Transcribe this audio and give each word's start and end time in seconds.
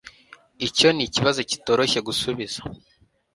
Icyo 0.67 0.87
nikibazo 0.95 1.39
kitoroshye 1.49 1.99
gusubiza. 2.07 2.59